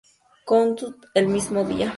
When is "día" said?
1.63-1.89